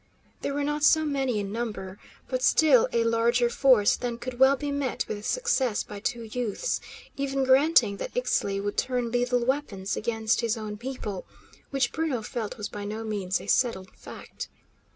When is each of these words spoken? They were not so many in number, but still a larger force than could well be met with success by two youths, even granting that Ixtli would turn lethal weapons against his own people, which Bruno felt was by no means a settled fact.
They 0.41 0.49
were 0.51 0.63
not 0.63 0.83
so 0.83 1.05
many 1.05 1.37
in 1.39 1.51
number, 1.51 1.99
but 2.27 2.41
still 2.41 2.89
a 2.91 3.03
larger 3.03 3.51
force 3.51 3.95
than 3.95 4.17
could 4.17 4.39
well 4.39 4.55
be 4.55 4.71
met 4.71 5.07
with 5.07 5.27
success 5.27 5.83
by 5.83 5.99
two 5.99 6.23
youths, 6.23 6.81
even 7.17 7.43
granting 7.43 7.97
that 7.97 8.15
Ixtli 8.15 8.59
would 8.63 8.77
turn 8.77 9.11
lethal 9.11 9.45
weapons 9.45 9.95
against 9.95 10.41
his 10.41 10.57
own 10.57 10.75
people, 10.77 11.27
which 11.69 11.91
Bruno 11.91 12.23
felt 12.23 12.57
was 12.57 12.67
by 12.67 12.83
no 12.83 13.03
means 13.03 13.39
a 13.39 13.45
settled 13.45 13.91
fact. 13.95 14.49